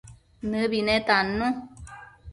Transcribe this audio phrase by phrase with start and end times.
[0.49, 1.47] Nëbi netannu